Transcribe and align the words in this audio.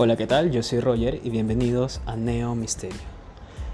Hola, 0.00 0.14
¿qué 0.16 0.28
tal? 0.28 0.52
Yo 0.52 0.62
soy 0.62 0.78
Roger 0.78 1.20
y 1.24 1.30
bienvenidos 1.30 2.00
a 2.06 2.14
Neo 2.14 2.54
Misterio. 2.54 3.00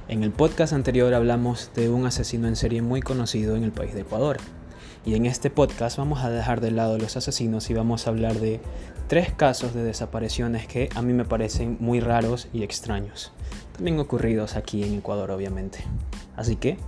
En 0.08 0.24
el 0.24 0.30
podcast 0.30 0.72
anterior 0.72 1.12
hablamos 1.12 1.70
de 1.74 1.90
un 1.90 2.06
asesino 2.06 2.48
en 2.48 2.56
serie 2.56 2.80
muy 2.80 3.02
conocido 3.02 3.56
en 3.56 3.62
el 3.62 3.72
país 3.72 3.92
de 3.92 4.00
Ecuador. 4.00 4.38
Y 5.04 5.16
en 5.16 5.26
este 5.26 5.50
podcast 5.50 5.98
vamos 5.98 6.24
a 6.24 6.30
dejar 6.30 6.62
de 6.62 6.70
lado 6.70 6.96
los 6.96 7.18
asesinos 7.18 7.68
y 7.68 7.74
vamos 7.74 8.06
a 8.06 8.10
hablar 8.10 8.36
de 8.36 8.62
tres 9.06 9.34
casos 9.34 9.74
de 9.74 9.84
desapariciones 9.84 10.66
que 10.66 10.88
a 10.94 11.02
mí 11.02 11.12
me 11.12 11.26
parecen 11.26 11.76
muy 11.78 12.00
raros 12.00 12.48
y 12.54 12.62
extraños. 12.62 13.30
También 13.74 14.00
ocurridos 14.00 14.56
aquí 14.56 14.82
en 14.82 14.94
Ecuador, 14.94 15.30
obviamente. 15.30 15.80
Así 16.36 16.56
que 16.56 16.78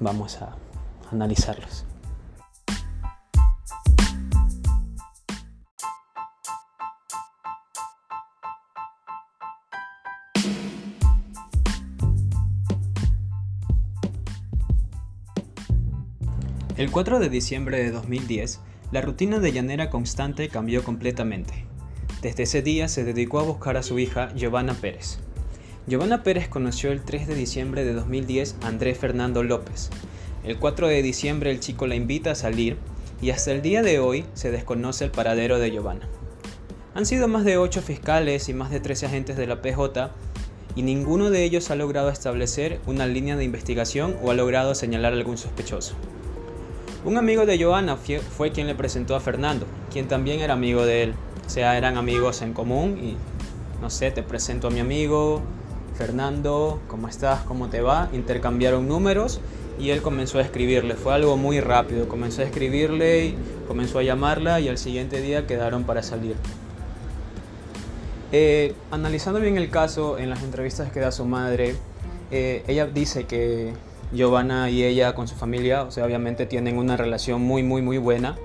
vamos 0.00 0.40
a 0.40 0.56
analizarlos. 1.12 1.84
El 16.78 16.92
4 16.92 17.18
de 17.18 17.28
diciembre 17.28 17.82
de 17.82 17.90
2010, 17.90 18.60
la 18.92 19.00
rutina 19.00 19.40
de 19.40 19.50
llanera 19.50 19.90
constante 19.90 20.48
cambió 20.48 20.84
completamente. 20.84 21.64
Desde 22.22 22.44
ese 22.44 22.62
día 22.62 22.86
se 22.86 23.02
dedicó 23.02 23.40
a 23.40 23.42
buscar 23.42 23.76
a 23.76 23.82
su 23.82 23.98
hija 23.98 24.32
Giovanna 24.36 24.74
Pérez. 24.74 25.18
Giovanna 25.88 26.22
Pérez 26.22 26.46
conoció 26.46 26.92
el 26.92 27.02
3 27.02 27.26
de 27.26 27.34
diciembre 27.34 27.84
de 27.84 27.94
2010 27.94 28.58
a 28.62 28.68
Andrés 28.68 28.96
Fernando 28.96 29.42
López. 29.42 29.90
El 30.44 30.58
4 30.60 30.86
de 30.86 31.02
diciembre 31.02 31.50
el 31.50 31.58
chico 31.58 31.88
la 31.88 31.96
invita 31.96 32.30
a 32.30 32.36
salir 32.36 32.76
y 33.20 33.30
hasta 33.30 33.50
el 33.50 33.60
día 33.60 33.82
de 33.82 33.98
hoy 33.98 34.24
se 34.34 34.52
desconoce 34.52 35.04
el 35.04 35.10
paradero 35.10 35.58
de 35.58 35.72
Giovanna. 35.72 36.08
Han 36.94 37.06
sido 37.06 37.26
más 37.26 37.44
de 37.44 37.58
8 37.58 37.82
fiscales 37.82 38.48
y 38.48 38.54
más 38.54 38.70
de 38.70 38.78
13 38.78 39.06
agentes 39.06 39.36
de 39.36 39.48
la 39.48 39.62
PJ 39.62 40.12
y 40.76 40.82
ninguno 40.82 41.30
de 41.30 41.42
ellos 41.42 41.72
ha 41.72 41.74
logrado 41.74 42.08
establecer 42.08 42.78
una 42.86 43.08
línea 43.08 43.34
de 43.34 43.42
investigación 43.42 44.16
o 44.22 44.30
ha 44.30 44.34
logrado 44.34 44.76
señalar 44.76 45.12
algún 45.12 45.38
sospechoso. 45.38 45.96
Un 47.04 47.16
amigo 47.16 47.46
de 47.46 47.62
Joana 47.62 47.96
fue 47.96 48.50
quien 48.50 48.66
le 48.66 48.74
presentó 48.74 49.14
a 49.14 49.20
Fernando, 49.20 49.66
quien 49.92 50.08
también 50.08 50.40
era 50.40 50.54
amigo 50.54 50.84
de 50.84 51.04
él. 51.04 51.14
O 51.46 51.50
sea, 51.50 51.78
eran 51.78 51.96
amigos 51.96 52.42
en 52.42 52.52
común 52.52 52.98
y 52.98 53.16
no 53.80 53.88
sé, 53.88 54.10
te 54.10 54.22
presento 54.22 54.66
a 54.66 54.70
mi 54.70 54.80
amigo 54.80 55.40
Fernando, 55.94 56.80
¿cómo 56.88 57.08
estás? 57.08 57.42
¿Cómo 57.42 57.68
te 57.68 57.80
va? 57.80 58.08
Intercambiaron 58.12 58.88
números 58.88 59.40
y 59.78 59.90
él 59.90 60.02
comenzó 60.02 60.38
a 60.38 60.42
escribirle. 60.42 60.94
Fue 60.94 61.14
algo 61.14 61.36
muy 61.36 61.60
rápido. 61.60 62.08
Comenzó 62.08 62.42
a 62.42 62.44
escribirle 62.44 63.26
y 63.26 63.38
comenzó 63.66 63.98
a 63.98 64.02
llamarla 64.02 64.60
y 64.60 64.68
al 64.68 64.78
siguiente 64.78 65.20
día 65.20 65.46
quedaron 65.46 65.84
para 65.84 66.02
salir. 66.02 66.36
Eh, 68.30 68.74
analizando 68.90 69.40
bien 69.40 69.56
el 69.56 69.70
caso 69.70 70.18
en 70.18 70.30
las 70.30 70.42
entrevistas 70.42 70.92
que 70.92 71.00
da 71.00 71.10
su 71.10 71.24
madre, 71.24 71.76
eh, 72.30 72.62
ella 72.66 72.86
dice 72.86 73.24
que 73.24 73.72
Giovanna 74.12 74.70
y 74.70 74.84
ella 74.84 75.14
con 75.14 75.28
su 75.28 75.34
familia, 75.34 75.82
o 75.82 75.90
sea, 75.90 76.04
obviamente 76.04 76.46
tienen 76.46 76.78
una 76.78 76.96
relación 76.96 77.42
muy, 77.42 77.62
muy, 77.62 77.82
muy 77.82 77.98
buena. 77.98 78.36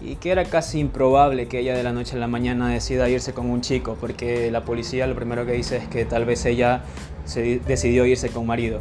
Y 0.00 0.16
que 0.16 0.30
era 0.30 0.44
casi 0.44 0.80
improbable 0.80 1.46
que 1.46 1.60
ella 1.60 1.74
de 1.74 1.82
la 1.82 1.92
noche 1.92 2.16
a 2.16 2.18
la 2.18 2.26
mañana 2.26 2.68
decida 2.68 3.08
irse 3.08 3.32
con 3.32 3.48
un 3.48 3.62
chico, 3.62 3.96
porque 4.00 4.50
la 4.50 4.64
policía 4.64 5.06
lo 5.06 5.14
primero 5.14 5.46
que 5.46 5.52
dice 5.52 5.78
es 5.78 5.88
que 5.88 6.04
tal 6.04 6.24
vez 6.24 6.44
ella 6.44 6.82
se 7.24 7.60
decidió 7.60 8.04
irse 8.04 8.28
con 8.28 8.46
marido. 8.46 8.80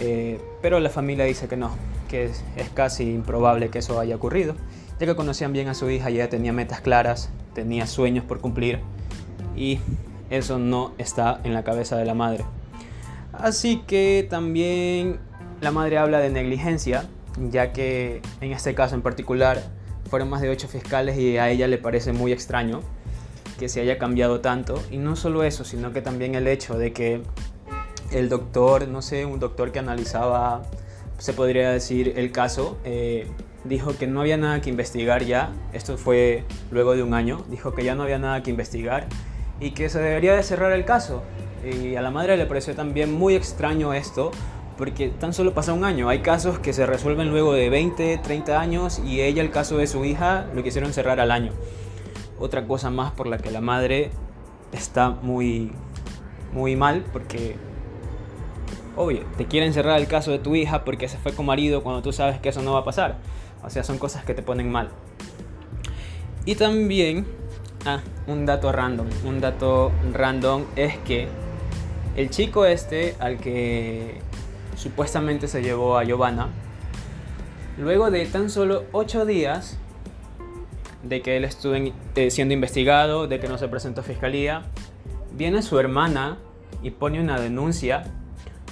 Eh, 0.00 0.40
pero 0.60 0.80
la 0.80 0.90
familia 0.90 1.24
dice 1.24 1.48
que 1.48 1.56
no, 1.56 1.70
que 2.08 2.24
es, 2.24 2.44
casi 2.74 3.04
improbable 3.04 3.70
que 3.70 3.78
eso 3.78 3.98
haya 4.00 4.16
ocurrido, 4.16 4.54
ya 4.98 5.06
que 5.06 5.14
conocían 5.14 5.52
bien 5.52 5.68
a 5.68 5.74
su 5.74 5.88
hija 5.88 6.10
y 6.10 6.16
ella 6.16 6.28
tenía 6.28 6.52
metas 6.52 6.80
claras, 6.80 7.30
tenía 7.54 7.86
sueños 7.86 8.24
por 8.24 8.40
cumplir 8.40 8.80
y 9.56 9.78
eso 10.30 10.58
no 10.58 10.92
está 10.98 11.40
en 11.44 11.54
la 11.54 11.64
cabeza 11.64 11.96
de 11.96 12.04
la 12.04 12.14
madre. 12.14 12.44
Así 13.32 13.82
que 13.86 14.26
también 14.28 15.18
la 15.64 15.72
madre 15.72 15.96
habla 15.98 16.20
de 16.20 16.28
negligencia, 16.28 17.06
ya 17.50 17.72
que 17.72 18.20
en 18.42 18.52
este 18.52 18.74
caso 18.74 18.94
en 18.94 19.02
particular 19.02 19.62
fueron 20.10 20.28
más 20.28 20.42
de 20.42 20.50
ocho 20.50 20.68
fiscales 20.68 21.18
y 21.18 21.38
a 21.38 21.48
ella 21.48 21.66
le 21.66 21.78
parece 21.78 22.12
muy 22.12 22.32
extraño 22.32 22.82
que 23.58 23.70
se 23.70 23.80
haya 23.80 23.96
cambiado 23.98 24.40
tanto. 24.40 24.80
Y 24.90 24.98
no 24.98 25.16
solo 25.16 25.42
eso, 25.42 25.64
sino 25.64 25.92
que 25.92 26.02
también 26.02 26.34
el 26.34 26.46
hecho 26.48 26.76
de 26.76 26.92
que 26.92 27.22
el 28.12 28.28
doctor, 28.28 28.86
no 28.88 29.00
sé, 29.00 29.24
un 29.24 29.40
doctor 29.40 29.72
que 29.72 29.78
analizaba, 29.78 30.62
se 31.18 31.32
podría 31.32 31.70
decir, 31.70 32.12
el 32.16 32.30
caso, 32.30 32.76
eh, 32.84 33.26
dijo 33.64 33.96
que 33.96 34.06
no 34.06 34.20
había 34.20 34.36
nada 34.36 34.60
que 34.60 34.68
investigar 34.68 35.24
ya. 35.24 35.50
Esto 35.72 35.96
fue 35.96 36.44
luego 36.70 36.94
de 36.94 37.02
un 37.02 37.14
año. 37.14 37.42
Dijo 37.48 37.74
que 37.74 37.84
ya 37.84 37.94
no 37.94 38.02
había 38.02 38.18
nada 38.18 38.42
que 38.42 38.50
investigar 38.50 39.06
y 39.60 39.70
que 39.70 39.88
se 39.88 39.98
debería 39.98 40.34
de 40.34 40.42
cerrar 40.42 40.72
el 40.72 40.84
caso. 40.84 41.22
Y 41.64 41.96
a 41.96 42.02
la 42.02 42.10
madre 42.10 42.36
le 42.36 42.44
pareció 42.44 42.74
también 42.74 43.14
muy 43.14 43.34
extraño 43.34 43.94
esto, 43.94 44.30
porque 44.76 45.08
tan 45.08 45.32
solo 45.32 45.54
pasa 45.54 45.72
un 45.72 45.84
año. 45.84 46.08
Hay 46.08 46.20
casos 46.20 46.58
que 46.58 46.72
se 46.72 46.86
resuelven 46.86 47.30
luego 47.30 47.52
de 47.52 47.70
20, 47.70 48.18
30 48.18 48.60
años 48.60 49.00
y 49.04 49.20
ella, 49.20 49.42
el 49.42 49.50
caso 49.50 49.78
de 49.78 49.86
su 49.86 50.04
hija, 50.04 50.46
lo 50.54 50.62
quisieron 50.62 50.92
cerrar 50.92 51.20
al 51.20 51.30
año. 51.30 51.52
Otra 52.38 52.66
cosa 52.66 52.90
más 52.90 53.12
por 53.12 53.26
la 53.26 53.38
que 53.38 53.50
la 53.50 53.60
madre 53.60 54.10
está 54.72 55.10
muy, 55.10 55.72
muy 56.52 56.74
mal, 56.74 57.04
porque, 57.12 57.56
obvio, 58.96 59.20
te 59.36 59.46
quieren 59.46 59.72
cerrar 59.72 60.00
el 60.00 60.08
caso 60.08 60.32
de 60.32 60.38
tu 60.38 60.56
hija 60.56 60.84
porque 60.84 61.08
se 61.08 61.18
fue 61.18 61.32
con 61.32 61.46
marido 61.46 61.82
cuando 61.82 62.02
tú 62.02 62.12
sabes 62.12 62.40
que 62.40 62.48
eso 62.48 62.62
no 62.62 62.72
va 62.72 62.80
a 62.80 62.84
pasar. 62.84 63.18
O 63.62 63.70
sea, 63.70 63.84
son 63.84 63.98
cosas 63.98 64.24
que 64.24 64.34
te 64.34 64.42
ponen 64.42 64.70
mal. 64.70 64.90
Y 66.44 66.56
también, 66.56 67.26
ah, 67.86 68.00
un 68.26 68.44
dato 68.44 68.72
random. 68.72 69.06
Un 69.24 69.40
dato 69.40 69.92
random 70.12 70.64
es 70.76 70.98
que 70.98 71.28
el 72.16 72.30
chico 72.30 72.66
este 72.66 73.16
al 73.18 73.38
que 73.38 74.20
supuestamente 74.76 75.48
se 75.48 75.62
llevó 75.62 75.98
a 75.98 76.04
Giovanna. 76.04 76.48
Luego 77.78 78.10
de 78.10 78.24
tan 78.26 78.50
solo 78.50 78.84
8 78.92 79.26
días 79.26 79.78
de 81.02 81.22
que 81.22 81.36
él 81.36 81.44
estuvo 81.44 81.74
eh, 81.74 82.30
siendo 82.30 82.54
investigado, 82.54 83.26
de 83.26 83.40
que 83.40 83.48
no 83.48 83.58
se 83.58 83.68
presentó 83.68 84.00
a 84.00 84.04
fiscalía, 84.04 84.62
viene 85.32 85.62
su 85.62 85.78
hermana 85.78 86.38
y 86.82 86.90
pone 86.90 87.20
una 87.20 87.40
denuncia 87.40 88.04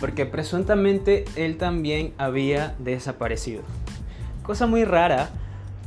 porque 0.01 0.27
presuntamente 0.27 1.25
él 1.37 1.59
también 1.59 2.15
había 2.19 2.75
desaparecido. 2.79 3.63
Cosa 4.43 4.67
muy 4.67 4.85
rara 4.85 5.31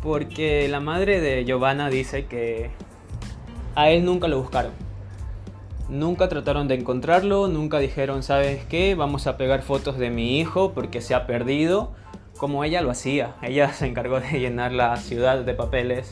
porque 0.01 0.67
la 0.67 0.79
madre 0.79 1.19
de 1.19 1.43
Giovanna 1.45 1.89
dice 1.89 2.25
que 2.25 2.71
a 3.75 3.89
él 3.89 4.05
nunca 4.05 4.27
lo 4.27 4.39
buscaron 4.39 4.84
Nunca 5.87 6.29
trataron 6.29 6.67
de 6.67 6.75
encontrarlo, 6.75 7.47
nunca 7.47 7.77
dijeron, 7.77 8.23
¿sabes 8.23 8.65
qué? 8.65 8.95
Vamos 8.95 9.27
a 9.27 9.37
pegar 9.37 9.61
fotos 9.61 9.99
de 9.99 10.09
mi 10.09 10.39
hijo 10.39 10.71
porque 10.73 10.99
se 10.99 11.13
ha 11.13 11.27
perdido, 11.27 11.91
como 12.37 12.63
ella 12.63 12.81
lo 12.81 12.89
hacía. 12.89 13.35
Ella 13.43 13.71
se 13.73 13.85
encargó 13.85 14.19
de 14.19 14.39
llenar 14.39 14.71
la 14.71 14.97
ciudad 14.97 15.39
de 15.43 15.53
papeles 15.53 16.11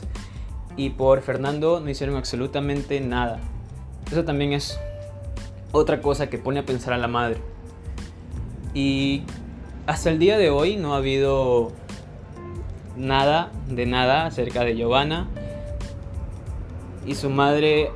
y 0.76 0.90
por 0.90 1.22
Fernando 1.22 1.80
no 1.80 1.90
hicieron 1.90 2.16
absolutamente 2.16 3.00
nada. 3.00 3.40
Eso 4.10 4.24
también 4.24 4.52
es 4.52 4.78
otra 5.72 6.00
cosa 6.00 6.30
que 6.30 6.38
pone 6.38 6.60
a 6.60 6.64
pensar 6.64 6.92
a 6.92 6.98
la 6.98 7.08
madre. 7.08 7.38
Y 8.74 9.22
hasta 9.86 10.10
el 10.10 10.20
día 10.20 10.38
de 10.38 10.50
hoy 10.50 10.76
no 10.76 10.94
ha 10.94 10.98
habido 10.98 11.72
nada 12.96 13.50
de 13.68 13.86
nada 13.86 14.26
acerca 14.26 14.64
de 14.64 14.76
Giovanna. 14.76 15.26
Y 17.06 17.16
su 17.16 17.28
madre 17.28 17.90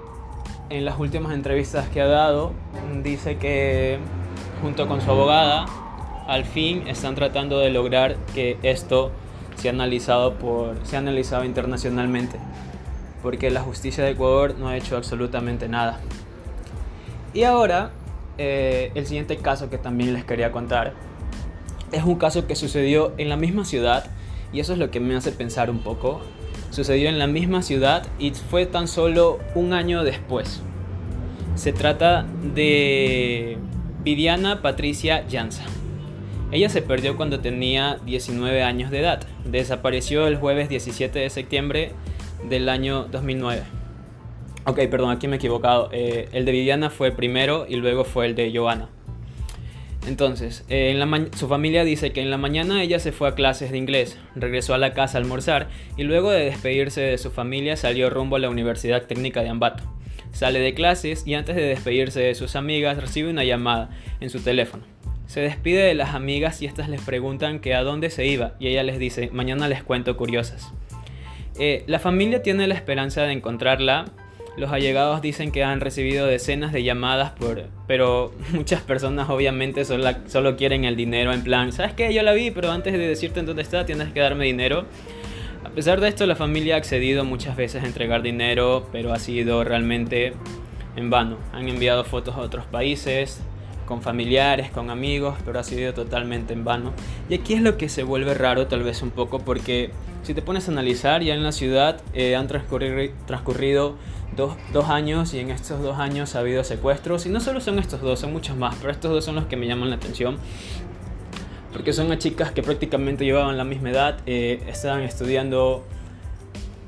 en 0.70 0.84
las 0.84 0.98
últimas 0.98 1.32
entrevistas 1.32 1.88
que 1.88 2.00
ha 2.00 2.06
dado, 2.06 2.52
dice 3.02 3.36
que 3.36 3.98
junto 4.62 4.86
con 4.86 5.00
su 5.00 5.10
abogada, 5.10 5.66
al 6.26 6.44
fin 6.44 6.86
están 6.88 7.14
tratando 7.14 7.58
de 7.58 7.70
lograr 7.70 8.16
que 8.34 8.58
esto 8.62 9.10
sea 9.56 9.72
analizado, 9.72 10.34
sea 10.84 10.98
analizado 10.98 11.44
internacionalmente, 11.44 12.38
porque 13.22 13.50
la 13.50 13.62
justicia 13.62 14.04
de 14.04 14.10
Ecuador 14.10 14.54
no 14.58 14.68
ha 14.68 14.76
hecho 14.76 14.96
absolutamente 14.96 15.68
nada. 15.68 16.00
Y 17.32 17.44
ahora, 17.44 17.90
eh, 18.36 18.92
el 18.94 19.06
siguiente 19.06 19.36
caso 19.38 19.70
que 19.70 19.78
también 19.78 20.12
les 20.12 20.24
quería 20.24 20.52
contar 20.52 20.92
es 21.92 22.04
un 22.04 22.16
caso 22.16 22.46
que 22.46 22.54
sucedió 22.54 23.12
en 23.16 23.28
la 23.28 23.36
misma 23.36 23.64
ciudad, 23.64 24.04
y 24.52 24.60
eso 24.60 24.72
es 24.72 24.78
lo 24.78 24.90
que 24.90 25.00
me 25.00 25.16
hace 25.16 25.32
pensar 25.32 25.70
un 25.70 25.78
poco 25.80 26.20
sucedió 26.70 27.08
en 27.08 27.18
la 27.18 27.26
misma 27.26 27.62
ciudad 27.62 28.06
y 28.18 28.30
fue 28.30 28.66
tan 28.66 28.88
solo 28.88 29.38
un 29.54 29.72
año 29.72 30.04
después. 30.04 30.62
Se 31.54 31.72
trata 31.72 32.26
de 32.54 33.58
Viviana 34.04 34.62
Patricia 34.62 35.26
Llanza. 35.26 35.64
Ella 36.50 36.68
se 36.68 36.82
perdió 36.82 37.16
cuando 37.16 37.40
tenía 37.40 37.98
19 38.06 38.62
años 38.62 38.90
de 38.90 39.00
edad. 39.00 39.20
Desapareció 39.44 40.26
el 40.26 40.36
jueves 40.36 40.68
17 40.68 41.18
de 41.18 41.30
septiembre 41.30 41.92
del 42.48 42.68
año 42.68 43.04
2009. 43.04 43.62
Ok, 44.64 44.80
perdón, 44.90 45.10
aquí 45.10 45.28
me 45.28 45.36
he 45.36 45.38
equivocado. 45.38 45.88
Eh, 45.92 46.28
el 46.32 46.44
de 46.44 46.52
Viviana 46.52 46.90
fue 46.90 47.10
primero 47.10 47.66
y 47.68 47.76
luego 47.76 48.04
fue 48.04 48.26
el 48.26 48.34
de 48.34 48.52
Joana. 48.54 48.88
Entonces, 50.08 50.64
eh, 50.70 50.98
su 51.36 51.48
familia 51.48 51.84
dice 51.84 52.12
que 52.12 52.22
en 52.22 52.30
la 52.30 52.38
mañana 52.38 52.82
ella 52.82 52.98
se 52.98 53.12
fue 53.12 53.28
a 53.28 53.34
clases 53.34 53.70
de 53.70 53.76
inglés, 53.76 54.18
regresó 54.34 54.72
a 54.72 54.78
la 54.78 54.94
casa 54.94 55.18
a 55.18 55.20
almorzar 55.20 55.68
y 55.98 56.04
luego 56.04 56.30
de 56.30 56.46
despedirse 56.46 57.02
de 57.02 57.18
su 57.18 57.30
familia 57.30 57.76
salió 57.76 58.08
rumbo 58.08 58.36
a 58.36 58.38
la 58.38 58.48
Universidad 58.48 59.02
Técnica 59.02 59.42
de 59.42 59.50
Ambato. 59.50 59.84
Sale 60.32 60.60
de 60.60 60.72
clases 60.72 61.26
y 61.26 61.34
antes 61.34 61.56
de 61.56 61.62
despedirse 61.66 62.20
de 62.20 62.34
sus 62.34 62.56
amigas 62.56 62.96
recibe 62.96 63.28
una 63.28 63.44
llamada 63.44 63.90
en 64.20 64.30
su 64.30 64.40
teléfono. 64.40 64.82
Se 65.26 65.42
despide 65.42 65.82
de 65.82 65.94
las 65.94 66.14
amigas 66.14 66.62
y 66.62 66.66
estas 66.66 66.88
les 66.88 67.02
preguntan 67.02 67.60
que 67.60 67.74
a 67.74 67.82
dónde 67.82 68.08
se 68.08 68.24
iba 68.24 68.54
y 68.58 68.68
ella 68.68 68.84
les 68.84 68.98
dice, 68.98 69.28
mañana 69.30 69.68
les 69.68 69.82
cuento 69.82 70.16
curiosas. 70.16 70.72
Eh, 71.58 71.84
la 71.86 71.98
familia 71.98 72.42
tiene 72.42 72.66
la 72.66 72.74
esperanza 72.74 73.24
de 73.24 73.32
encontrarla. 73.32 74.06
Los 74.58 74.72
allegados 74.72 75.22
dicen 75.22 75.52
que 75.52 75.62
han 75.62 75.80
recibido 75.80 76.26
decenas 76.26 76.72
de 76.72 76.82
llamadas, 76.82 77.30
por, 77.30 77.66
pero 77.86 78.32
muchas 78.52 78.82
personas 78.82 79.30
obviamente 79.30 79.84
solo, 79.84 80.04
solo 80.26 80.56
quieren 80.56 80.84
el 80.84 80.96
dinero 80.96 81.32
en 81.32 81.44
plan, 81.44 81.72
¿sabes 81.72 81.92
qué? 81.92 82.12
Yo 82.12 82.22
la 82.22 82.32
vi, 82.32 82.50
pero 82.50 82.72
antes 82.72 82.92
de 82.92 82.98
decirte 82.98 83.38
en 83.38 83.46
dónde 83.46 83.62
está 83.62 83.86
tienes 83.86 84.12
que 84.12 84.18
darme 84.18 84.46
dinero. 84.46 84.84
A 85.64 85.70
pesar 85.70 86.00
de 86.00 86.08
esto, 86.08 86.26
la 86.26 86.34
familia 86.34 86.74
ha 86.74 86.78
accedido 86.78 87.24
muchas 87.24 87.56
veces 87.56 87.84
a 87.84 87.86
entregar 87.86 88.22
dinero, 88.22 88.88
pero 88.90 89.12
ha 89.12 89.18
sido 89.20 89.62
realmente 89.62 90.32
en 90.96 91.10
vano. 91.10 91.36
Han 91.52 91.68
enviado 91.68 92.02
fotos 92.04 92.34
a 92.34 92.40
otros 92.40 92.64
países, 92.66 93.40
con 93.86 94.02
familiares, 94.02 94.70
con 94.70 94.90
amigos, 94.90 95.36
pero 95.44 95.60
ha 95.60 95.64
sido 95.64 95.94
totalmente 95.94 96.52
en 96.52 96.64
vano. 96.64 96.92
Y 97.30 97.34
aquí 97.34 97.54
es 97.54 97.62
lo 97.62 97.76
que 97.76 97.88
se 97.88 98.02
vuelve 98.02 98.34
raro 98.34 98.66
tal 98.66 98.82
vez 98.82 99.02
un 99.02 99.10
poco 99.10 99.38
porque 99.38 99.92
si 100.22 100.34
te 100.34 100.42
pones 100.42 100.68
a 100.68 100.72
analizar, 100.72 101.22
ya 101.22 101.34
en 101.34 101.42
la 101.42 101.52
ciudad 101.52 102.00
eh, 102.12 102.36
han 102.36 102.48
transcurrido, 102.48 103.14
transcurrido 103.26 103.96
dos, 104.38 104.56
dos, 104.72 104.88
años 104.88 105.34
y 105.34 105.40
en 105.40 105.50
estos 105.50 105.82
dos 105.82 105.98
años 105.98 106.34
ha 106.34 106.38
habido 106.38 106.64
secuestros. 106.64 107.26
Y 107.26 107.28
no 107.28 107.40
solo 107.40 107.60
son 107.60 107.78
estos 107.78 108.00
dos, 108.00 108.20
son 108.20 108.32
muchos 108.32 108.56
más, 108.56 108.74
pero 108.76 108.90
estos 108.90 109.10
dos 109.10 109.22
son 109.22 109.34
los 109.34 109.44
que 109.44 109.56
me 109.56 109.66
llaman 109.66 109.90
la 109.90 109.96
atención. 109.96 110.38
Porque 111.74 111.92
son 111.92 112.10
a 112.10 112.18
chicas 112.18 112.52
que 112.52 112.62
prácticamente 112.62 113.26
llevaban 113.26 113.58
la 113.58 113.64
misma 113.64 113.90
edad, 113.90 114.20
eh, 114.24 114.62
estaban 114.66 115.02
estudiando, 115.02 115.84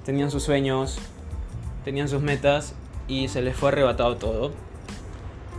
tenían 0.06 0.30
sus 0.30 0.44
sueños, 0.44 0.98
tenían 1.84 2.08
sus 2.08 2.22
metas 2.22 2.74
y 3.06 3.28
se 3.28 3.42
les 3.42 3.54
fue 3.54 3.68
arrebatado 3.68 4.16
todo. 4.16 4.52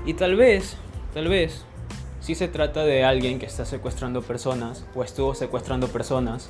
Y 0.07 0.15
tal 0.15 0.35
vez 0.35 0.77
Tal 1.13 1.27
vez 1.27 1.65
si 2.21 2.35
se 2.35 2.47
trata 2.47 2.85
de 2.85 3.03
alguien 3.03 3.37
que 3.37 3.45
está 3.45 3.65
secuestrando 3.65 4.21
personas 4.21 4.85
o 4.95 5.03
estuvo 5.03 5.35
secuestrando 5.35 5.87
personas 5.89 6.49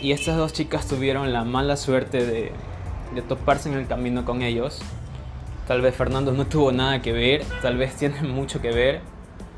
y 0.00 0.12
estas 0.12 0.36
dos 0.36 0.52
chicas 0.52 0.86
tuvieron 0.86 1.32
la 1.32 1.42
mala 1.42 1.76
suerte 1.76 2.24
de, 2.24 2.52
de 3.14 3.22
toparse 3.22 3.68
en 3.68 3.76
el 3.76 3.86
camino 3.86 4.24
con 4.24 4.42
ellos. 4.42 4.80
Tal 5.66 5.80
vez 5.80 5.94
Fernando 5.94 6.32
no 6.32 6.46
tuvo 6.46 6.72
nada 6.72 7.02
que 7.02 7.12
ver, 7.12 7.44
tal 7.62 7.76
vez 7.76 7.94
tiene 7.96 8.22
mucho 8.22 8.60
que 8.60 8.70
ver, 8.70 9.00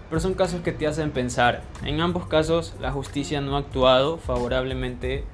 pero 0.09 0.21
son 0.21 0.35
casos 0.35 0.61
que 0.61 0.73
te 0.73 0.87
hacen 0.87 1.11
pensar. 1.11 1.63
En 1.85 2.01
ambos 2.01 2.27
casos 2.27 2.75
la 2.81 2.91
justicia 2.91 3.41
no 3.41 3.57
ha 3.57 3.61
actuado 3.61 4.19
favorablemente. 4.19 5.25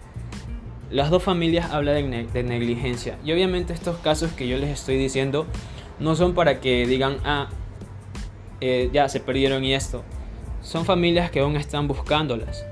Las 0.90 1.10
dos 1.10 1.22
familias 1.22 1.72
hablan 1.72 2.10
de, 2.32 2.42
negligencia 2.44 3.18
y 3.24 3.32
obviamente 3.32 3.72
estos 3.72 3.96
casos 3.98 4.32
que 4.32 4.46
yo 4.46 4.56
les 4.56 4.70
estoy 4.70 4.96
diciendo 4.96 5.46
no 5.98 6.14
son 6.14 6.34
para 6.34 6.60
que 6.60 6.86
digan, 6.86 7.16
ah, 7.24 7.48
eh, 8.60 8.90
ya 8.92 9.08
se 9.08 9.18
perdieron 9.18 9.64
y 9.64 9.74
esto. 9.74 10.04
Son 10.62 10.84
familias 10.84 11.30
que 11.30 11.40
aún 11.40 11.56
están 11.56 11.88
buscándolas. 11.88 12.64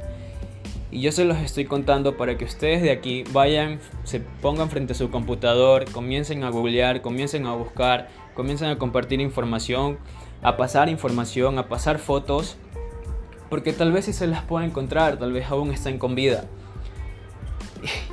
Y 0.95 1.01
yo 1.01 1.11
se 1.11 1.25
los 1.25 1.39
estoy 1.39 1.65
contando 1.65 2.17
para 2.17 2.39
que 2.39 2.45
ustedes 2.45 2.81
de 2.81 2.93
aquí 2.93 3.25
vayan, 3.33 3.81
se 4.05 4.21
pongan 4.21 4.71
frente 4.71 4.93
a 4.93 4.97
su 4.97 5.11
computador, 5.11 5.91
comiencen 5.91 6.45
a 6.45 6.51
googlear, 6.51 7.03
comiencen 7.03 7.47
a 7.47 7.55
buscar, 7.55 8.11
comiencen 8.33 8.69
a 8.69 8.79
compartir 8.79 9.21
información, 9.21 9.99
a 10.41 10.57
pasar 10.57 10.89
información, 10.89 11.59
a 11.59 11.67
pasar 11.67 11.99
fotos. 11.99 12.57
Porque 13.51 13.73
tal 13.73 13.91
vez 13.91 14.05
si 14.05 14.13
se 14.13 14.29
las 14.29 14.45
pueda 14.45 14.65
encontrar, 14.65 15.19
tal 15.19 15.33
vez 15.33 15.51
aún 15.51 15.73
están 15.73 15.99
con 15.99 16.15
vida. 16.15 16.45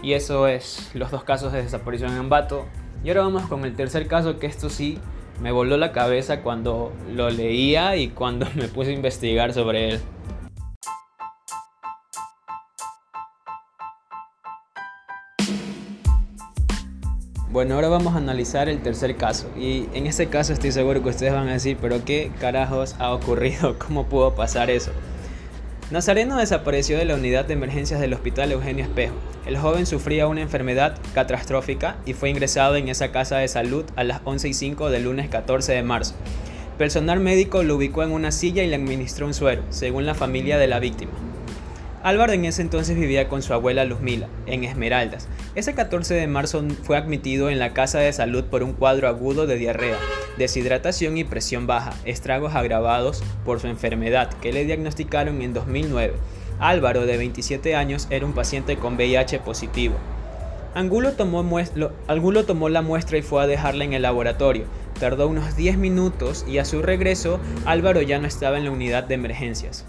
Y 0.01 0.13
eso 0.13 0.47
es 0.47 0.89
los 0.95 1.11
dos 1.11 1.23
casos 1.23 1.53
de 1.53 1.61
desaparición 1.61 2.11
en 2.13 2.17
Ambato. 2.17 2.65
Y 3.03 3.09
ahora 3.09 3.21
vamos 3.21 3.43
con 3.43 3.63
el 3.63 3.75
tercer 3.75 4.07
caso, 4.07 4.39
que 4.39 4.47
esto 4.47 4.71
sí 4.71 4.97
me 5.39 5.51
voló 5.51 5.77
la 5.77 5.91
cabeza 5.91 6.41
cuando 6.41 6.91
lo 7.13 7.29
leía 7.29 7.95
y 7.95 8.07
cuando 8.07 8.47
me 8.55 8.67
puse 8.69 8.89
a 8.89 8.93
investigar 8.93 9.53
sobre 9.53 9.89
él. 9.89 9.99
Bueno, 17.51 17.75
ahora 17.75 17.89
vamos 17.89 18.13
a 18.13 18.17
analizar 18.19 18.69
el 18.69 18.81
tercer 18.81 19.17
caso. 19.17 19.49
Y 19.59 19.87
en 19.93 20.07
este 20.07 20.27
caso 20.27 20.53
estoy 20.53 20.71
seguro 20.71 21.03
que 21.03 21.09
ustedes 21.09 21.33
van 21.33 21.49
a 21.49 21.53
decir, 21.53 21.77
pero 21.81 22.05
¿qué 22.05 22.31
carajos 22.39 22.95
ha 22.97 23.11
ocurrido? 23.13 23.77
¿Cómo 23.85 24.05
pudo 24.05 24.35
pasar 24.35 24.69
eso? 24.69 24.91
Nazareno 25.91 26.37
desapareció 26.37 26.97
de 26.97 27.03
la 27.03 27.15
unidad 27.15 27.43
de 27.43 27.55
emergencias 27.55 27.99
del 27.99 28.13
Hospital 28.13 28.53
Eugenio 28.53 28.85
Espejo. 28.85 29.15
El 29.45 29.57
joven 29.57 29.85
sufría 29.85 30.27
una 30.27 30.39
enfermedad 30.39 30.97
catastrófica 31.13 31.97
y 32.05 32.13
fue 32.13 32.29
ingresado 32.29 32.77
en 32.77 32.87
esa 32.87 33.11
casa 33.11 33.39
de 33.39 33.49
salud 33.49 33.83
a 33.97 34.05
las 34.05 34.21
11 34.23 34.47
y 34.47 34.53
5 34.53 34.89
del 34.89 35.03
lunes 35.03 35.27
14 35.27 35.73
de 35.73 35.83
marzo. 35.83 36.15
Personal 36.77 37.19
médico 37.19 37.63
lo 37.63 37.75
ubicó 37.75 38.03
en 38.03 38.11
una 38.11 38.31
silla 38.31 38.63
y 38.63 38.67
le 38.67 38.77
administró 38.77 39.27
un 39.27 39.33
suero, 39.33 39.63
según 39.71 40.05
la 40.05 40.15
familia 40.15 40.57
de 40.57 40.67
la 40.67 40.79
víctima. 40.79 41.11
Álvaro 42.03 42.33
en 42.33 42.45
ese 42.45 42.63
entonces 42.63 42.97
vivía 42.97 43.27
con 43.27 43.43
su 43.43 43.53
abuela 43.53 43.85
Luzmila, 43.85 44.27
en 44.47 44.63
Esmeraldas. 44.63 45.27
Ese 45.53 45.75
14 45.75 46.15
de 46.15 46.25
marzo 46.25 46.63
fue 46.81 46.97
admitido 46.97 47.51
en 47.51 47.59
la 47.59 47.73
casa 47.73 47.99
de 47.99 48.11
salud 48.11 48.45
por 48.45 48.63
un 48.63 48.73
cuadro 48.73 49.07
agudo 49.07 49.45
de 49.45 49.57
diarrea, 49.57 49.97
deshidratación 50.39 51.17
y 51.17 51.23
presión 51.23 51.67
baja, 51.67 51.93
estragos 52.03 52.55
agravados 52.55 53.23
por 53.45 53.59
su 53.59 53.67
enfermedad, 53.67 54.33
que 54.41 54.51
le 54.51 54.65
diagnosticaron 54.65 55.43
en 55.43 55.53
2009. 55.53 56.13
Álvaro, 56.59 57.05
de 57.05 57.17
27 57.17 57.75
años, 57.75 58.07
era 58.09 58.25
un 58.25 58.33
paciente 58.33 58.77
con 58.77 58.95
VIH 58.95 59.37
positivo. 59.39 59.93
Angulo 60.73 61.11
tomó, 61.11 61.43
tomó 62.45 62.69
la 62.69 62.81
muestra 62.81 63.17
y 63.19 63.21
fue 63.21 63.43
a 63.43 63.47
dejarla 63.47 63.83
en 63.83 63.93
el 63.93 64.01
laboratorio. 64.01 64.65
Tardó 64.99 65.27
unos 65.27 65.55
10 65.55 65.77
minutos 65.77 66.45
y 66.47 66.57
a 66.57 66.65
su 66.65 66.81
regreso 66.81 67.39
Álvaro 67.65 68.01
ya 68.01 68.17
no 68.17 68.27
estaba 68.27 68.57
en 68.57 68.65
la 68.65 68.71
unidad 68.71 69.03
de 69.03 69.15
emergencias. 69.15 69.85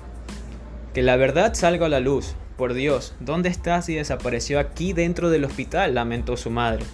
Que 0.95 1.01
la 1.01 1.17
verdad 1.17 1.55
salga 1.55 1.87
a 1.87 1.89
la 1.89 2.01
luz. 2.01 2.35
Por 2.59 2.75
Dios, 2.75 3.15
¿dónde 3.19 3.49
está 3.49 3.81
si 3.81 3.95
desapareció 3.95 4.61
aquí 4.61 4.93
dentro 4.93 5.31
del 5.31 5.47
hospital? 5.47 5.95
lamentó 5.95 6.37
su 6.37 6.51
madre. 6.51 6.85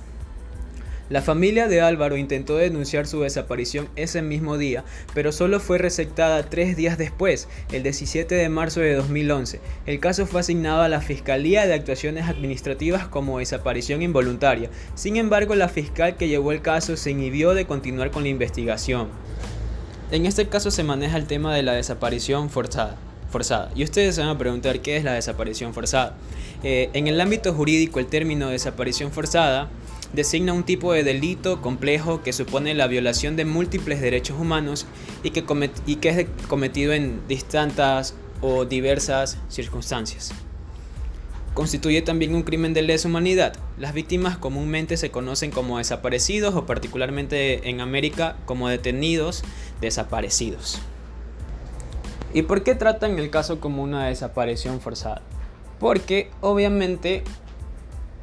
La 1.10 1.20
familia 1.20 1.66
de 1.66 1.80
Álvaro 1.80 2.16
intentó 2.16 2.56
denunciar 2.58 3.08
su 3.08 3.22
desaparición 3.22 3.88
ese 3.96 4.22
mismo 4.22 4.56
día, 4.56 4.84
pero 5.14 5.32
solo 5.32 5.58
fue 5.58 5.78
receptada 5.78 6.44
tres 6.44 6.76
días 6.76 6.96
después, 6.96 7.48
el 7.72 7.82
17 7.82 8.36
de 8.36 8.48
marzo 8.48 8.78
de 8.78 8.94
2011. 8.94 9.58
El 9.86 9.98
caso 9.98 10.26
fue 10.26 10.42
asignado 10.42 10.82
a 10.82 10.88
la 10.88 11.00
Fiscalía 11.00 11.66
de 11.66 11.74
Actuaciones 11.74 12.28
Administrativas 12.28 13.08
como 13.08 13.40
desaparición 13.40 14.02
involuntaria. 14.02 14.70
Sin 14.94 15.17
embargo, 15.17 15.56
la 15.56 15.69
fiscal 15.69 16.17
que 16.17 16.28
llevó 16.28 16.52
el 16.52 16.62
caso 16.62 16.96
se 16.96 17.10
inhibió 17.10 17.52
de 17.52 17.67
continuar 17.67 18.12
con 18.12 18.22
la 18.22 18.28
investigación. 18.28 19.08
En 20.12 20.24
este 20.24 20.48
caso 20.48 20.70
se 20.70 20.84
maneja 20.84 21.17
el 21.17 21.26
tema 21.26 21.52
de 21.52 21.64
la 21.64 21.72
desaparición 21.72 22.48
forzada 22.48 22.96
forzada. 23.31 23.70
Y 23.75 23.85
ustedes 23.85 24.15
se 24.15 24.20
van 24.20 24.31
a 24.31 24.39
preguntar 24.39 24.81
qué 24.81 24.97
es 24.97 25.05
la 25.05 25.15
desaparición 25.15 25.75
forzada. 25.75 26.17
Eh, 26.63 26.91
en 26.93 27.06
el 27.06 27.20
ámbito 27.20 27.53
jurídico, 27.55 28.01
el 28.01 28.06
término 28.06 28.49
desaparición 28.49 29.13
forzada 29.13 29.69
designa 30.13 30.53
un 30.53 30.65
tipo 30.65 30.93
de 30.93 31.05
delito 31.05 31.61
complejo 31.61 32.23
que 32.23 32.32
supone 32.32 32.75
la 32.75 32.87
violación 32.87 33.37
de 33.37 33.44
múltiples 33.44 34.01
derechos 34.01 34.39
humanos 34.41 34.87
y 35.23 35.31
que, 35.31 35.44
y 35.87 35.97
que 35.97 36.08
es 36.08 36.27
cometido 36.49 36.93
en 36.93 37.20
distintas 37.29 38.15
o 38.41 38.65
diversas 38.65 39.39
circunstancias. 39.49 40.32
Constituye 41.55 42.03
también 42.03 42.35
un 42.35 42.43
crimen 42.43 42.73
de 42.73 42.82
lesa 42.82 43.08
humanidad. 43.08 43.53
Las 43.79 43.93
víctimas 43.93 44.39
comúnmente 44.39 44.97
se 44.97 45.11
conocen 45.11 45.51
como 45.51 45.79
desaparecidos 45.79 46.55
o 46.55 46.67
particularmente 46.67 47.69
en 47.69 47.81
América 47.81 48.37
como 48.44 48.69
detenidos 48.69 49.43
desaparecidos. 49.81 50.81
¿Y 52.35 52.43
por 52.43 52.63
qué 52.63 52.75
tratan 52.75 53.19
el 53.19 53.31
caso 53.31 53.58
como 53.61 53.82
una 53.82 54.06
desaparición 54.06 54.81
forzada? 54.81 55.23
Porque 55.79 56.31
obviamente 56.41 57.25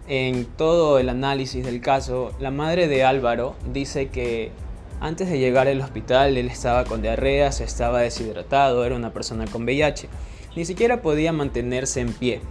en 0.08 0.46
todo 0.46 1.00
el 1.00 1.10
análisis 1.10 1.66
del 1.66 1.82
caso, 1.82 2.32
la 2.40 2.52
madre 2.52 2.88
de 2.88 3.04
Álvaro 3.04 3.56
dice 3.74 4.10
que 4.10 4.52
antes 5.00 5.30
de 5.30 5.40
llegar 5.40 5.68
al 5.68 5.82
hospital 5.82 6.38
él 6.38 6.48
estaba 6.48 6.84
con 6.86 7.02
diarreas, 7.02 7.62
estaba 7.62 8.02
deshidratado, 8.02 8.86
era 8.86 8.96
una 8.96 9.12
persona 9.12 9.46
con 9.48 9.64
VIH. 9.64 10.08
Ni 10.56 10.66
siquiera 10.66 11.02
podía 11.02 11.34
mantenerse 11.34 12.02
en 12.02 12.14
pie. 12.14 12.42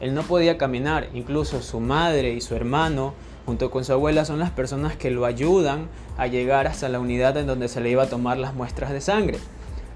Él 0.00 0.14
no 0.14 0.22
podía 0.22 0.56
caminar, 0.56 1.08
incluso 1.12 1.60
su 1.60 1.80
madre 1.80 2.32
y 2.32 2.40
su 2.40 2.54
hermano 2.54 3.14
junto 3.44 3.70
con 3.70 3.84
su 3.84 3.92
abuela 3.92 4.24
son 4.24 4.38
las 4.38 4.50
personas 4.50 4.96
que 4.96 5.10
lo 5.10 5.24
ayudan 5.24 5.88
a 6.16 6.26
llegar 6.26 6.66
hasta 6.66 6.88
la 6.88 7.00
unidad 7.00 7.36
en 7.36 7.46
donde 7.46 7.68
se 7.68 7.80
le 7.80 7.90
iba 7.90 8.04
a 8.04 8.08
tomar 8.08 8.38
las 8.38 8.54
muestras 8.54 8.90
de 8.90 9.00
sangre. 9.00 9.38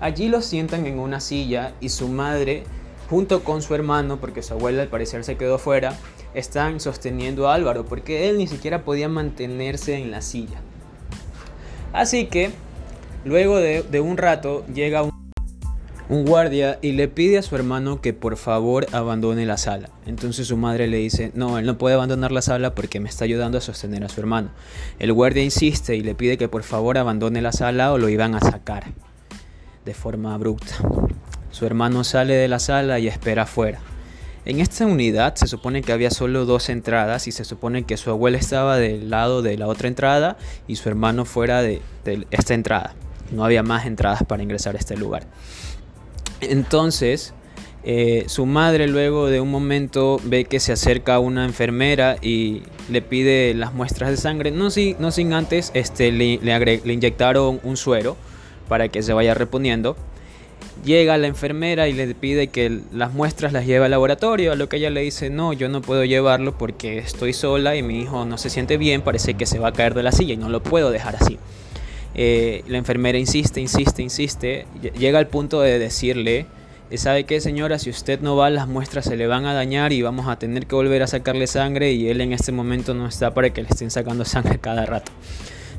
Allí 0.03 0.27
lo 0.27 0.43
sientan 0.43 0.85
en 0.87 0.99
una 0.99 1.21
silla 1.21 1.75
y 1.81 1.91
su 1.91 2.09
madre, 2.09 2.65
junto 3.09 3.45
con 3.45 3.63
su 3.63 3.73
hermano, 3.73 4.19
porque 4.19 4.43
su 4.43 4.53
abuela 4.53 4.83
al 4.83 4.89
parecer 4.89 5.23
se 5.23 5.37
quedó 5.37 5.59
fuera, 5.59 5.97
están 6.35 6.81
sosteniendo 6.81 7.49
a 7.49 7.55
Álvaro 7.55 7.85
porque 7.85 8.29
él 8.29 8.37
ni 8.37 8.49
siquiera 8.49 8.83
podía 8.83 9.09
mantenerse 9.09 9.95
en 9.95 10.11
la 10.11 10.21
silla. 10.21 10.59
Así 11.93 12.27
que, 12.27 12.51
luego 13.25 13.59
de, 13.59 14.01
un 14.01 14.17
rato, 14.17 14.67
llega 14.75 15.05
un 15.05 16.25
guardia 16.25 16.81
y 16.83 16.93
le 16.93 17.07
pide 17.07 17.39
a 17.39 17.43
su 17.43 17.55
hermano 17.55 18.01
que 18.01 18.13
por 18.13 18.37
favor 18.37 18.89
abandone 18.91 19.47
la 19.47 19.57
sala. 19.57 19.89
Entonces 20.05 20.49
su 20.49 20.57
madre 20.57 20.89
le 20.89 20.97
dice, 20.97 21.31
no, 21.37 21.61
él 21.61 21.65
no 21.65 21.79
puede 21.79 21.95
abandonar 21.95 22.33
la 22.33 22.43
sala 22.43 22.75
porque 22.75 22.99
me 22.99 23.09
está 23.09 23.25
ayudando 23.25 23.59
a 23.59 23.61
sostener 23.61 24.03
a 24.03 24.09
su 24.09 24.19
hermano. 24.19 24.51
El 24.99 25.13
guardia 25.13 25.45
insiste 25.45 25.95
y 25.95 26.01
le 26.01 26.17
pide 26.17 26.39
que 26.39 26.49
por 26.49 26.65
favor 26.65 26.99
abandone 26.99 27.41
la 27.41 27.53
sala 27.53 27.93
o 27.93 27.99
lo 27.99 28.09
iban 28.09 28.35
a 28.35 28.41
sacar 28.41 28.87
de 29.85 29.95
forma 29.95 30.35
abrupta. 30.35 30.75
Su 31.51 31.67
hermano 31.67 32.05
sale 32.05 32.35
de 32.35 32.49
la 32.49 32.59
sala 32.59 32.99
y 32.99 33.09
espera 33.09 33.43
afuera. 33.43 33.81
En 34.45 34.59
esta 34.59 34.87
unidad 34.87 35.37
se 35.37 35.47
supone 35.47 35.83
que 35.83 35.93
había 35.93 36.11
solo 36.11 36.45
dos 36.47 36.69
entradas 36.69 37.29
y 37.29 37.33
se 37.33 37.45
supone 37.45 37.85
que 37.85 37.97
su 37.97 38.11
abuela 38.11 38.39
estaba 38.39 38.77
del 38.77 39.09
lado 39.09 39.41
de 39.41 39.57
la 39.57 39.69
otra 39.69 39.87
entrada 39.87 40.37
y 40.67 40.77
su 40.77 40.89
hermano 40.89 41.25
fuera 41.25 41.63
de, 41.63 41.81
esta 42.33 42.55
entrada. 42.55 42.95
No 43.31 43.45
había 43.45 43.63
más 43.63 43.87
entradas 43.87 44.25
para 44.27 44.43
ingresar 44.43 44.75
a 44.75 44.79
este 44.79 44.97
lugar. 44.97 45.27
Entonces, 46.41 47.35
eh, 47.85 48.25
su 48.27 48.47
madre 48.47 48.89
luego 48.89 49.29
de 49.29 49.41
un 49.41 49.51
momento 49.51 50.21
ve 50.25 50.45
que 50.45 50.59
se 50.59 50.73
acerca 50.73 51.21
una 51.21 51.45
enfermera 51.45 52.17
y 52.21 52.63
le 52.91 53.01
pide 53.01 53.55
las 53.55 53.73
muestras 53.73 54.11
de 54.11 54.17
sangre. 54.17 54.51
No, 54.51 54.71
no 54.99 55.11
sin 55.13 55.33
antes 55.35 55.71
este, 55.75 56.11
le, 56.11 56.39
le 56.39 56.93
inyectaron 56.93 57.61
un 57.63 57.77
suero 57.77 58.17
para 58.73 58.89
que 58.89 59.03
se 59.03 59.13
vaya 59.13 59.35
reponiendo. 59.35 59.99
Llega 60.83 61.19
la 61.19 61.27
enfermera 61.27 61.89
y 61.89 61.93
le 61.93 62.15
pide 62.15 62.47
que 62.47 62.81
las 62.91 63.13
muestras 63.13 63.53
las 63.53 63.67
lleve 63.67 63.85
al 63.85 63.91
laboratorio, 63.91 64.51
a 64.51 64.57
lo 64.57 64.71
que 64.71 64.79
ella 64.79 64.89
le 64.89 65.03
dice, 65.03 65.29
no, 65.29 65.53
yo 65.53 65.69
no 65.69 65.83
puedo 65.83 66.07
llevarlo 66.07 66.57
porque 66.57 66.97
estoy 66.97 67.35
sola 67.35 67.77
y 67.77 67.83
mi 67.83 68.01
hijo 68.01 68.25
no 68.25 68.39
se 68.39 68.49
siente 68.49 68.79
bien, 68.79 69.03
parece 69.03 69.35
que 69.35 69.45
se 69.45 69.59
va 69.59 69.69
a 69.69 69.73
caer 69.75 69.93
de 69.93 70.03
la 70.03 70.11
silla 70.11 70.33
y 70.33 70.39
no 70.39 70.49
lo 70.49 70.63
puedo 70.63 70.91
dejar 70.91 71.17
así. 71.17 71.39
Eh, 72.15 72.65
la 72.67 72.79
enfermera 72.79 73.19
insiste, 73.19 73.61
insiste, 73.61 74.01
insiste, 74.01 74.65
llega 74.99 75.19
al 75.19 75.27
punto 75.27 75.61
de 75.61 75.79
decirle, 75.79 76.47
¿sabe 76.95 77.25
qué 77.25 77.43
señora? 77.43 77.79
Si 77.79 77.91
usted 77.91 78.21
no 78.21 78.37
va, 78.37 78.49
las 78.49 78.69
muestras 78.69 79.05
se 79.05 79.19
le 79.19 79.27
van 79.27 79.45
a 79.45 79.53
dañar 79.53 79.93
y 79.93 80.01
vamos 80.01 80.29
a 80.29 80.39
tener 80.39 80.67
que 80.67 80.75
volver 80.77 81.03
a 81.03 81.07
sacarle 81.09 81.47
sangre 81.47 81.93
y 81.93 82.09
él 82.09 82.23
en 82.23 82.33
este 82.33 82.53
momento 82.53 82.95
no 82.95 83.07
está 83.07 83.35
para 83.35 83.51
que 83.51 83.61
le 83.61 83.69
estén 83.69 83.91
sacando 83.91 84.25
sangre 84.25 84.59
cada 84.63 84.87
rato. 84.87 85.13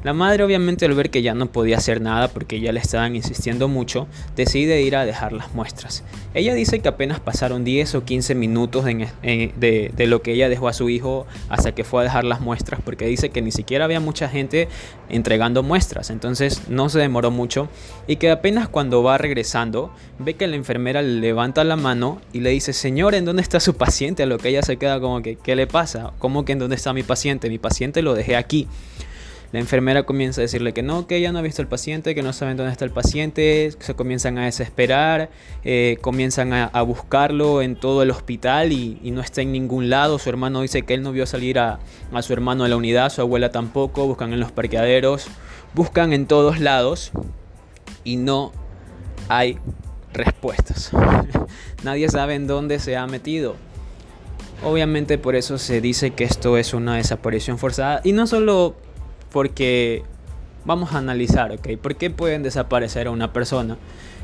La 0.03 0.13
madre 0.13 0.43
obviamente 0.43 0.85
al 0.85 0.93
ver 0.93 1.09
que 1.09 1.21
ya 1.21 1.33
no 1.33 1.47
podía 1.47 1.77
hacer 1.77 2.01
nada 2.01 2.27
porque 2.27 2.59
ya 2.59 2.73
le 2.73 2.79
estaban 2.79 3.15
insistiendo 3.15 3.69
mucho, 3.69 4.07
decide 4.35 4.81
ir 4.81 4.97
a 4.97 5.05
dejar 5.05 5.31
las 5.31 5.53
muestras. 5.53 6.03
Ella 6.33 6.53
dice 6.53 6.79
que 6.79 6.89
apenas 6.89 7.21
pasaron 7.21 7.63
10 7.63 7.95
o 7.95 8.03
15 8.03 8.35
minutos 8.35 8.83
de, 8.83 9.91
de, 9.95 10.07
lo 10.07 10.21
que 10.21 10.33
ella 10.33 10.49
dejó 10.49 10.67
a 10.67 10.73
su 10.73 10.89
hijo 10.89 11.25
hasta 11.47 11.73
que 11.73 11.85
fue 11.85 12.01
a 12.01 12.03
dejar 12.03 12.25
las 12.25 12.41
muestras 12.41 12.81
porque 12.83 13.05
dice 13.05 13.29
que 13.29 13.41
ni 13.41 13.51
siquiera 13.51 13.85
había 13.85 14.01
mucha 14.01 14.27
gente 14.27 14.67
entregando 15.09 15.63
muestras, 15.63 16.09
entonces 16.09 16.67
no 16.67 16.89
se 16.89 16.99
demoró 16.99 17.31
mucho 17.31 17.69
y 18.07 18.17
que 18.17 18.29
apenas 18.29 18.67
cuando 18.67 19.03
va 19.03 19.17
regresando 19.17 19.91
ve 20.19 20.33
que 20.33 20.47
la 20.47 20.55
enfermera 20.55 21.01
le 21.01 21.21
levanta 21.21 21.63
la 21.63 21.77
mano 21.77 22.21
y 22.33 22.41
le 22.41 22.49
dice, 22.49 22.73
señor, 22.73 23.15
¿en 23.15 23.25
dónde 23.25 23.41
está 23.41 23.59
su 23.59 23.75
paciente? 23.75 24.23
A 24.23 24.25
lo 24.25 24.37
que 24.37 24.49
ella 24.49 24.63
se 24.63 24.77
queda 24.77 24.99
como 24.99 25.21
que, 25.21 25.37
¿qué 25.37 25.55
le 25.55 25.67
pasa? 25.67 26.11
¿Cómo 26.19 26.43
que 26.43 26.51
en 26.51 26.59
dónde 26.59 26.75
está 26.75 26.91
mi 26.91 27.03
paciente? 27.03 27.49
Mi 27.49 27.57
paciente 27.57 28.01
lo 28.01 28.13
dejé 28.15 28.35
aquí. 28.35 28.67
La 29.53 29.59
enfermera 29.59 30.01
comienza 30.01 30.41
a 30.41 30.43
decirle 30.43 30.73
que 30.73 30.81
no, 30.81 31.05
que 31.05 31.15
ella 31.15 31.31
no 31.31 31.37
ha 31.37 31.43
visto 31.43 31.61
al 31.61 31.67
paciente, 31.67 32.15
que 32.15 32.23
no 32.23 32.33
saben 32.33 32.57
dónde 32.57 32.71
está 32.71 32.85
el 32.85 32.91
paciente, 32.91 33.71
se 33.77 33.93
comienzan 33.93 34.39
a 34.39 34.45
desesperar, 34.45 35.29
eh, 35.63 35.99
comienzan 36.01 36.53
a, 36.53 36.81
buscarlo 36.81 37.61
en 37.61 37.75
todo 37.75 38.01
el 38.01 38.09
hospital 38.09 38.71
y, 38.71 39.11
no 39.11 39.21
está 39.21 39.43
en 39.43 39.51
ningún 39.51 39.91
lado. 39.91 40.17
Su 40.17 40.29
hermano 40.29 40.61
dice 40.61 40.81
que 40.81 40.95
él 40.95 41.03
no 41.03 41.11
vio 41.11 41.27
salir 41.27 41.59
a, 41.59 41.77
a 42.11 42.21
su 42.23 42.33
hermano 42.33 42.63
de 42.63 42.71
la 42.71 42.77
unidad, 42.77 43.11
su 43.11 43.21
abuela 43.21 43.51
tampoco, 43.51 44.07
buscan 44.07 44.33
en 44.33 44.39
los 44.39 44.51
parqueaderos, 44.51 45.27
buscan 45.75 46.13
en 46.13 46.25
todos 46.25 46.59
lados 46.59 47.11
y 48.03 48.15
no 48.15 48.53
hay 49.29 49.59
respuestas. 50.13 50.89
Nadie 51.83 52.09
sabe 52.09 52.33
en 52.33 52.47
dónde 52.47 52.79
se 52.79 52.97
ha 52.97 53.05
metido. 53.05 53.55
Obviamente 54.63 55.19
por 55.19 55.35
eso 55.35 55.59
se 55.59 55.79
dice 55.79 56.09
que 56.09 56.23
esto 56.23 56.57
es 56.57 56.73
una 56.73 56.95
desaparición 56.95 57.59
forzada. 57.59 58.01
Y 58.03 58.13
no 58.13 58.25
solo 58.25 58.75
porque 59.33 60.03
vamos 60.63 60.93
a 60.93 60.99
analizar, 60.99 61.51
¿ok? 61.51 61.75
¿Por 61.81 61.95
qué 61.95 62.09
pueden 62.09 62.43
desaparecer 62.43 63.07
a 63.07 63.11
una 63.11 63.33
persona? 63.33 63.77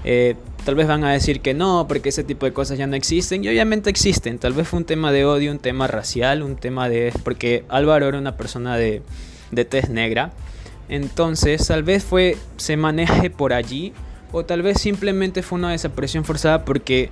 Eh, 0.06 0.36
tal 0.64 0.76
vez 0.76 0.88
van 0.88 1.04
a 1.04 1.12
decir 1.12 1.42
que 1.42 1.54
no, 1.54 1.88
porque 1.90 2.10
ese 2.10 2.24
tipo 2.24 2.46
de 2.46 2.54
cosas 2.54 2.78
ya 2.78 2.88
no 2.88 2.96
existen, 2.96 3.44
y 3.44 3.50
obviamente 3.50 3.90
existen. 3.90 4.40
Tal 4.40 4.54
vez 4.54 4.68
fue 4.68 4.80
un 4.80 4.86
tema 4.86 5.12
de 5.12 5.26
odio, 5.26 5.52
un 5.52 5.60
tema 5.60 5.88
racial, 5.88 6.44
un 6.44 6.56
tema 6.56 6.88
de... 6.88 7.12
porque 7.26 7.66
Álvaro 7.68 8.08
era 8.08 8.18
una 8.18 8.38
persona 8.38 8.78
de, 8.78 9.02
de 9.52 9.66
tez 9.66 9.90
negra. 9.90 10.32
Entonces, 10.88 11.68
tal 11.68 11.84
vez 11.84 12.04
fue, 12.04 12.38
se 12.58 12.78
maneje 12.78 13.30
por 13.30 13.52
allí, 13.52 13.94
o 14.32 14.46
tal 14.46 14.62
vez 14.62 14.80
simplemente 14.80 15.42
fue 15.42 15.58
una 15.58 15.72
desaparición 15.72 16.24
forzada 16.24 16.64
porque 16.64 17.10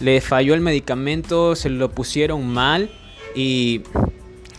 le 0.00 0.20
falló 0.20 0.54
el 0.54 0.60
medicamento, 0.60 1.56
se 1.56 1.70
lo 1.70 1.90
pusieron 1.90 2.46
mal 2.46 2.90
y 3.34 3.82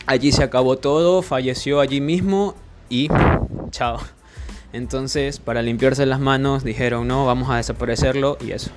allí 0.06 0.32
se 0.32 0.42
acabó 0.42 0.76
todo, 0.76 1.22
falleció 1.22 1.80
allí 1.80 2.00
mismo 2.00 2.56
y 2.90 3.08
chao. 3.70 3.98
Entonces, 4.72 5.38
para 5.38 5.62
limpiarse 5.62 6.04
las 6.06 6.20
manos, 6.20 6.62
dijeron, 6.62 7.08
no, 7.08 7.24
vamos 7.24 7.48
a 7.50 7.56
desaparecerlo 7.56 8.36
y 8.40 8.52
eso. 8.52 8.70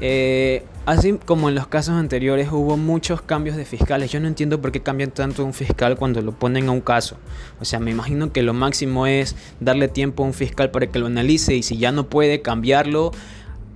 Eh, 0.00 0.64
así 0.86 1.18
como 1.24 1.48
en 1.48 1.56
los 1.56 1.66
casos 1.66 1.94
anteriores 1.94 2.48
hubo 2.52 2.76
muchos 2.76 3.22
cambios 3.22 3.56
de 3.56 3.64
fiscales. 3.64 4.10
Yo 4.12 4.20
no 4.20 4.28
entiendo 4.28 4.60
por 4.60 4.70
qué 4.70 4.80
cambian 4.80 5.10
tanto 5.10 5.44
un 5.44 5.54
fiscal 5.54 5.96
cuando 5.96 6.20
lo 6.22 6.32
ponen 6.32 6.68
a 6.68 6.72
un 6.72 6.80
caso. 6.80 7.16
O 7.60 7.64
sea, 7.64 7.78
me 7.80 7.90
imagino 7.90 8.32
que 8.32 8.42
lo 8.42 8.54
máximo 8.54 9.06
es 9.06 9.34
darle 9.60 9.88
tiempo 9.88 10.22
a 10.22 10.26
un 10.26 10.34
fiscal 10.34 10.70
para 10.70 10.86
que 10.86 10.98
lo 10.98 11.06
analice 11.06 11.54
y 11.56 11.62
si 11.62 11.78
ya 11.78 11.90
no 11.90 12.08
puede 12.08 12.42
cambiarlo, 12.42 13.12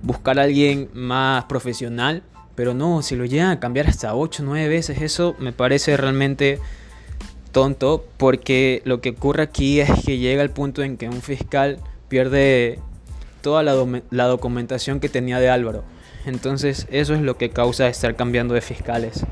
buscar 0.01 0.39
a 0.39 0.43
alguien 0.43 0.89
más 0.93 1.45
profesional. 1.45 2.23
Pero 2.55 2.75
no, 2.75 3.01
si 3.01 3.15
lo 3.15 3.25
llegan 3.25 3.49
a 3.49 3.59
cambiar 3.59 3.87
hasta 3.87 4.13
8 4.13 4.43
o 4.43 4.45
9 4.45 4.67
veces, 4.67 5.01
eso 5.01 5.35
me 5.39 5.51
parece 5.51 5.97
realmente 5.97 6.59
tonto 7.53 8.03
porque 8.17 8.81
lo 8.83 8.99
que 8.99 9.11
ocurre 9.11 9.43
aquí 9.43 9.79
es 9.79 9.89
que 10.05 10.17
llega 10.17 10.43
el 10.43 10.49
punto 10.49 10.83
en 10.83 10.97
que 10.97 11.07
un 11.07 11.21
fiscal 11.21 11.79
pierde 12.09 12.79
toda 13.41 13.63
la, 13.63 14.25
documentación 14.25 14.99
que 14.99 15.07
tenía 15.07 15.39
de 15.39 15.49
Álvaro. 15.49 15.85
Entonces 16.25 16.87
eso 16.91 17.13
es 17.13 17.21
lo 17.21 17.37
que 17.37 17.49
causa 17.49 17.87
estar 17.87 18.17
cambiando 18.17 18.53
de 18.53 18.61
fiscales. 18.61 19.25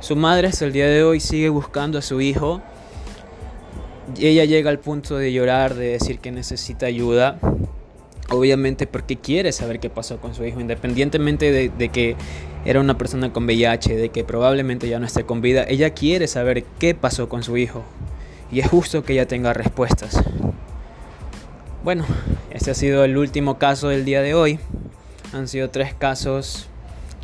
Su 0.00 0.16
madre 0.16 0.48
hasta 0.48 0.64
el 0.64 0.72
día 0.72 0.86
de 0.86 1.04
hoy 1.04 1.20
sigue 1.20 1.50
buscando 1.50 1.98
a 1.98 2.02
su 2.02 2.22
hijo. 2.22 2.62
Ella 4.18 4.46
llega 4.46 4.70
al 4.70 4.78
punto 4.78 5.16
de 5.16 5.32
llorar, 5.32 5.74
de 5.74 5.88
decir 5.88 6.18
que 6.18 6.30
necesita 6.30 6.86
ayuda 6.86 7.38
obviamente 8.30 8.86
porque 8.86 9.16
quiere 9.16 9.52
saber 9.52 9.80
qué 9.80 9.90
pasó 9.90 10.18
con 10.18 10.34
su 10.34 10.44
hijo, 10.44 10.60
independientemente 10.60 11.70
de, 11.70 11.88
que 11.88 12.16
era 12.64 12.80
una 12.80 12.96
persona 12.96 13.32
con 13.32 13.44
VIH, 13.44 13.96
de 13.96 14.08
que 14.08 14.24
probablemente 14.24 14.88
ya 14.88 14.98
no 14.98 15.06
esté 15.06 15.24
con 15.24 15.40
vida, 15.40 15.64
ella 15.68 15.90
quiere 15.90 16.26
saber 16.26 16.64
qué 16.78 16.94
pasó 16.94 17.28
con 17.28 17.42
su 17.42 17.56
hijo. 17.56 17.84
Y 18.50 18.60
es 18.60 18.68
justo 18.68 19.04
que 19.04 19.14
ella 19.14 19.26
tenga 19.26 19.52
respuestas. 19.52 20.22
Bueno, 21.82 22.04
este 22.50 22.70
ha 22.70 22.74
sido 22.74 23.04
el 23.04 23.16
último 23.16 23.58
caso 23.58 23.88
del 23.88 24.04
día 24.04 24.22
de 24.22 24.34
hoy. 24.34 24.58
Han 25.32 25.48
sido 25.48 25.70
tres 25.70 25.94
casos 25.94 26.68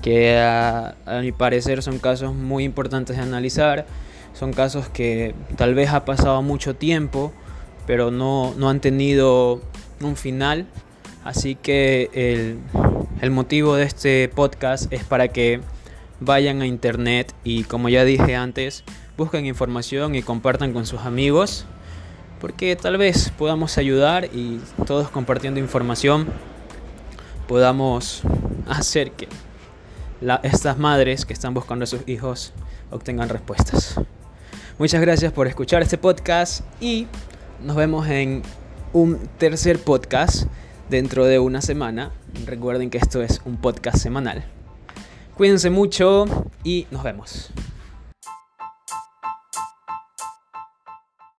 que 0.02 0.38
a, 0.38 0.94
mi 1.22 1.32
parecer 1.32 1.82
son 1.82 1.98
casos 1.98 2.34
muy 2.34 2.64
importantes 2.64 3.16
de 3.16 3.22
analizar. 3.22 3.86
Son 4.34 4.52
casos 4.52 4.88
que 4.88 5.34
tal 5.56 5.74
vez 5.74 5.90
ha 5.90 6.04
pasado 6.04 6.42
mucho 6.42 6.74
tiempo, 6.74 7.32
pero 7.86 8.10
no, 8.10 8.54
no 8.56 8.68
han 8.68 8.80
tenido 8.80 9.60
un 10.00 10.16
final 10.16 10.66
Así 11.24 11.54
que 11.54 12.08
el, 12.14 12.58
motivo 13.30 13.76
de 13.76 13.84
este 13.84 14.28
podcast 14.28 14.92
es 14.92 15.04
para 15.04 15.28
que 15.28 15.60
vayan 16.20 16.62
a 16.62 16.66
internet 16.66 17.34
y 17.44 17.64
como 17.64 17.88
ya 17.88 18.04
dije 18.04 18.36
antes, 18.36 18.84
busquen 19.16 19.46
información 19.46 20.14
y 20.14 20.22
compartan 20.22 20.72
con 20.72 20.86
sus 20.86 21.00
amigos, 21.00 21.66
porque 22.40 22.76
tal 22.76 22.98
vez 22.98 23.32
podamos 23.38 23.78
ayudar 23.78 24.26
y 24.26 24.60
todos 24.86 25.10
compartiendo 25.10 25.60
información 25.60 26.26
podamos 27.48 28.22
hacer 28.68 29.12
que 29.12 29.28
estas 30.42 30.78
madres 30.78 31.24
que 31.24 31.32
están 31.32 31.54
buscando 31.54 31.84
a 31.84 31.86
sus 31.86 32.06
hijos 32.06 32.52
obtengan 32.90 33.28
respuestas. 33.28 34.00
Muchas 34.78 35.00
gracias 35.00 35.32
por 35.32 35.46
escuchar 35.46 35.82
este 35.82 35.98
podcast 35.98 36.62
y 36.80 37.06
nos 37.62 37.76
vemos 37.76 38.08
en 38.08 38.42
un 38.92 39.18
tercer 39.38 39.78
podcast 39.78 40.44
dentro 40.90 41.24
de 41.24 41.38
una 41.38 41.62
semana. 41.62 42.10
Recuerden 42.46 42.90
que 42.90 42.98
esto 42.98 43.22
es 43.22 43.40
un 43.44 43.56
podcast 43.56 43.98
semanal. 43.98 44.44
Cuídense 45.36 45.70
mucho 45.70 46.26
y 46.64 46.86
nos 46.90 47.04
vemos. 47.04 47.50